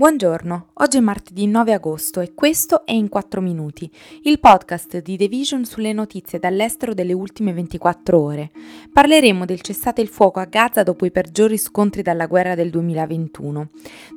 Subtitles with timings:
[0.00, 3.90] Buongiorno, oggi è martedì 9 agosto e questo è In 4 Minuti,
[4.22, 8.50] il podcast di The Vision sulle notizie dall'estero delle ultime 24 ore.
[8.90, 13.68] Parleremo del cessate il fuoco a Gaza dopo i peggiori scontri dalla guerra del 2021,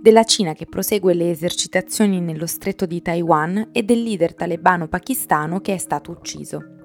[0.01, 5.59] della Cina che prosegue le esercitazioni nello stretto di Taiwan e del leader talebano pakistano
[5.59, 6.82] che è stato ucciso.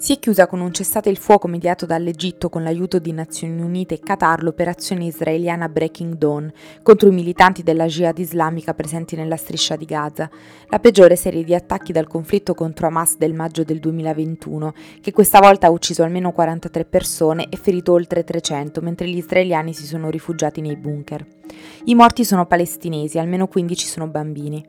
[0.00, 3.96] Si è chiusa con un cessate il fuoco mediato dall'Egitto con l'aiuto di Nazioni Unite
[3.96, 6.50] e Qatar l'operazione israeliana Breaking Dawn
[6.82, 10.30] contro i militanti della Jihad islamica presenti nella striscia di Gaza,
[10.68, 14.72] la peggiore serie di attacchi dal conflitto contro Hamas del maggio del 2021,
[15.02, 19.74] che questa volta ha ucciso almeno 43 persone e ferito oltre 300, mentre gli israeliani
[19.74, 21.39] si sono rifugiati nei bunker.
[21.84, 24.62] I morti sono palestinesi, almeno 15 sono bambini.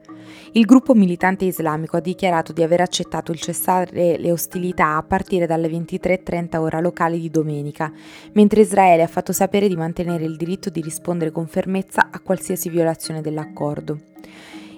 [0.54, 5.46] Il gruppo militante islamico ha dichiarato di aver accettato il cessare le ostilità a partire
[5.46, 7.92] dalle 23.30 ora locali di domenica,
[8.32, 12.70] mentre Israele ha fatto sapere di mantenere il diritto di rispondere con fermezza a qualsiasi
[12.70, 14.00] violazione dell'accordo.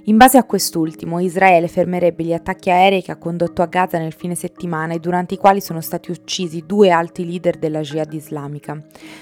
[0.07, 4.11] In base a quest'ultimo, Israele fermerebbe gli attacchi aerei che ha condotto a Gaza nel
[4.11, 8.77] fine settimana e durante i quali sono stati uccisi due alti leader della Jihad islamica.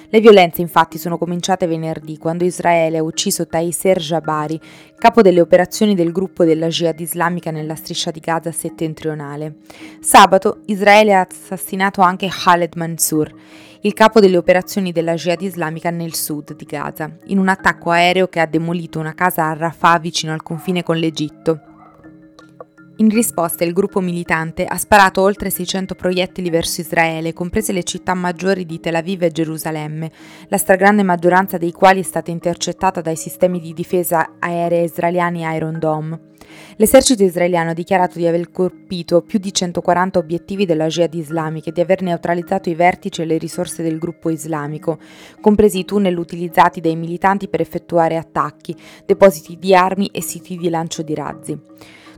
[0.10, 4.60] Le violenze infatti sono cominciate venerdì quando Israele ha ucciso Taiser Jabari,
[4.98, 9.58] capo delle operazioni del gruppo della Jihad islamica nella striscia di Gaza settentrionale.
[10.00, 13.32] Sabato Israele ha assassinato anche Khaled Mansour
[13.84, 18.28] il capo delle operazioni della Jihad islamica nel sud di Gaza, in un attacco aereo
[18.28, 21.71] che ha demolito una casa a Rafah vicino al confine con l'Egitto.
[23.02, 28.14] In risposta il gruppo militante ha sparato oltre 600 proiettili verso Israele, comprese le città
[28.14, 30.12] maggiori di Tel Aviv e Gerusalemme,
[30.50, 35.80] la stragrande maggioranza dei quali è stata intercettata dai sistemi di difesa aerea israeliani Iron
[35.80, 36.20] Dome.
[36.76, 41.74] L'esercito israeliano ha dichiarato di aver colpito più di 140 obiettivi della Jihad islamica e
[41.74, 45.00] di aver neutralizzato i vertici e le risorse del gruppo islamico,
[45.42, 48.76] compresi i tunnel utilizzati dai militanti per effettuare attacchi,
[49.08, 51.60] depositi di armi e siti di lancio di razzi.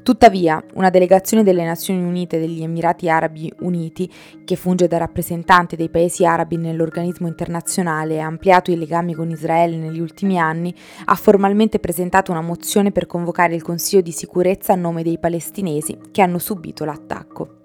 [0.03, 4.11] Tuttavia, una delegazione delle Nazioni Unite degli Emirati Arabi Uniti,
[4.43, 9.29] che funge da rappresentante dei paesi arabi nell'organismo internazionale e ha ampliato i legami con
[9.29, 14.73] Israele negli ultimi anni, ha formalmente presentato una mozione per convocare il Consiglio di sicurezza
[14.73, 17.62] a nome dei palestinesi che hanno subito l'attacco.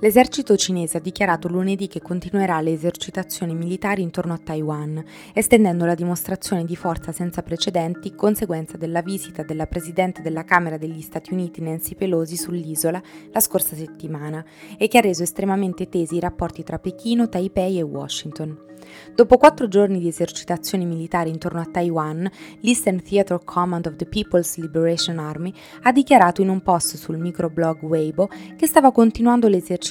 [0.00, 5.94] L'esercito cinese ha dichiarato lunedì che continuerà le esercitazioni militari intorno a Taiwan, estendendo la
[5.94, 11.62] dimostrazione di forza senza precedenti conseguenza della visita della Presidente della Camera degli Stati Uniti
[11.62, 13.00] Nancy Pelosi sull'isola
[13.30, 14.44] la scorsa settimana
[14.76, 18.72] e che ha reso estremamente tesi i rapporti tra Pechino, Taipei e Washington.
[19.14, 22.30] Dopo quattro giorni di esercitazioni militari intorno a Taiwan,
[22.60, 27.82] l'Eastern Theater Command of the People's Liberation Army ha dichiarato in un post sul microblog
[27.82, 29.82] Weibo che stava continuando le esercitazioni,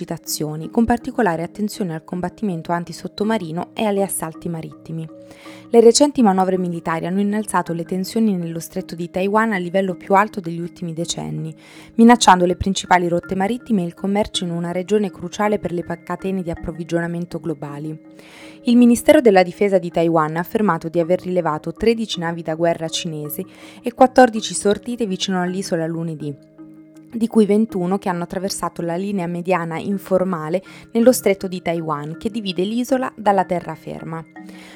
[0.72, 5.08] con particolare attenzione al combattimento antisottomarino e agli assalti marittimi.
[5.70, 10.16] Le recenti manovre militari hanno innalzato le tensioni nello stretto di Taiwan a livello più
[10.16, 11.54] alto degli ultimi decenni,
[11.96, 16.42] minacciando le principali rotte marittime e il commercio in una regione cruciale per le catene
[16.42, 18.00] di approvvigionamento globali.
[18.64, 22.88] Il Ministero della Difesa di Taiwan ha affermato di aver rilevato 13 navi da guerra
[22.88, 23.46] cinesi
[23.82, 26.34] e 14 sortite vicino all'isola lunedì,
[27.14, 32.30] di cui 21 che hanno attraversato la linea mediana informale nello stretto di Taiwan che
[32.30, 34.24] divide l'isola dalla terraferma.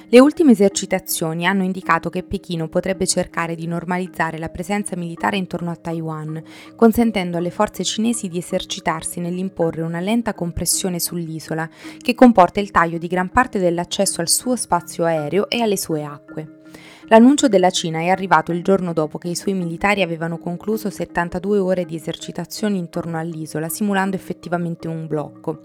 [0.09, 5.71] Le ultime esercitazioni hanno indicato che Pechino potrebbe cercare di normalizzare la presenza militare intorno
[5.71, 6.41] a Taiwan,
[6.75, 11.69] consentendo alle forze cinesi di esercitarsi nell'imporre una lenta compressione sull'isola,
[11.99, 16.03] che comporta il taglio di gran parte dell'accesso al suo spazio aereo e alle sue
[16.03, 16.57] acque.
[17.09, 21.57] L'annuncio della Cina è arrivato il giorno dopo che i suoi militari avevano concluso 72
[21.57, 25.61] ore di esercitazioni intorno all'isola, simulando effettivamente un blocco.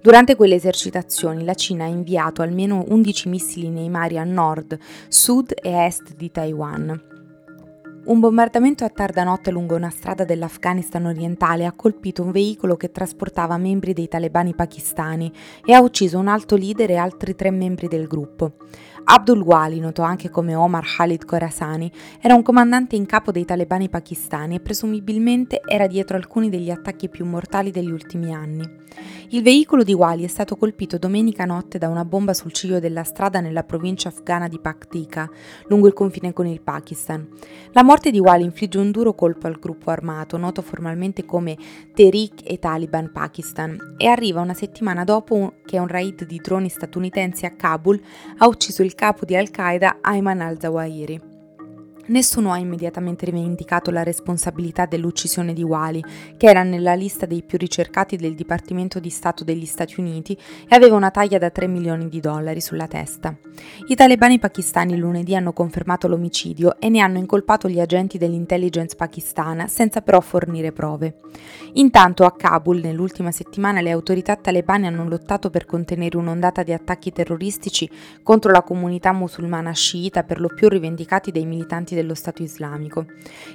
[0.00, 5.54] Durante quelle esercitazioni la Cina ha inviato almeno 11 missili nei mari a nord, sud
[5.60, 7.14] e est di Taiwan.
[8.06, 12.92] Un bombardamento a tarda notte lungo una strada dell'Afghanistan orientale ha colpito un veicolo che
[12.92, 15.32] trasportava membri dei talebani pakistani
[15.64, 18.52] e ha ucciso un alto leader e altri tre membri del gruppo.
[19.08, 23.88] Abdul Wali, noto anche come Omar Khalid Khorassani, era un comandante in capo dei talebani
[23.88, 28.68] pakistani e presumibilmente era dietro alcuni degli attacchi più mortali degli ultimi anni.
[29.30, 33.04] Il veicolo di Wali è stato colpito domenica notte da una bomba sul ciglio della
[33.04, 35.30] strada nella provincia afghana di Paktika,
[35.68, 37.28] lungo il confine con il Pakistan.
[37.72, 41.56] La morte di Wali infligge un duro colpo al gruppo armato, noto formalmente come
[41.94, 47.46] Tehrik e Taliban Pakistan, e arriva una settimana dopo che un raid di droni statunitensi
[47.46, 48.00] a Kabul
[48.38, 51.35] ha ucciso il capo di Al-Qaeda Ayman al-Zawahiri.
[52.08, 56.04] Nessuno ha immediatamente rivendicato la responsabilità dell'uccisione di Wali,
[56.36, 60.32] che era nella lista dei più ricercati del Dipartimento di Stato degli Stati Uniti
[60.68, 63.36] e aveva una taglia da 3 milioni di dollari sulla testa.
[63.88, 69.66] I talebani pakistani lunedì hanno confermato l'omicidio e ne hanno incolpato gli agenti dell'intelligence pakistana,
[69.66, 71.16] senza però fornire prove.
[71.74, 77.10] Intanto a Kabul, nell'ultima settimana, le autorità talebane hanno lottato per contenere un'ondata di attacchi
[77.10, 77.90] terroristici
[78.22, 83.06] contro la comunità musulmana sciita, per lo più rivendicati dai militanti dello Stato islamico.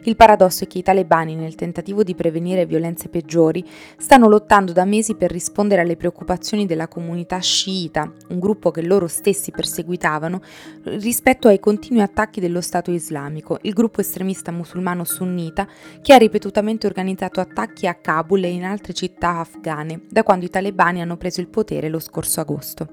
[0.04, 3.66] Il paradosso è che i talebani, nel tentativo di prevenire violenze peggiori,
[3.98, 9.08] stanno lottando da mesi per rispondere alle preoccupazioni della comunità sciita, un gruppo che loro
[9.08, 10.42] stessi perseguitavano,
[10.84, 15.68] rispetto ai continui attacchi dello Stato islamico, il gruppo estremista musulmano sunnita
[16.02, 20.50] che ha ripetutamente organizzato attacchi a Kabul e in altre città afghane da quando i
[20.50, 22.88] talebani hanno preso il potere lo scorso agosto.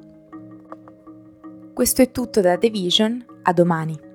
[1.72, 4.07] Questo è tutto da The Vision, a domani.